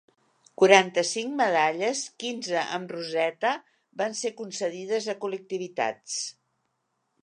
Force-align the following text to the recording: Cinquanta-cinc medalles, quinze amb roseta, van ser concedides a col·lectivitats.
Cinquanta-cinc 0.51 1.35
medalles, 1.41 2.01
quinze 2.25 2.65
amb 2.79 2.95
roseta, 2.97 3.55
van 4.03 4.21
ser 4.25 4.35
concedides 4.43 5.13
a 5.17 5.21
col·lectivitats. 5.27 6.23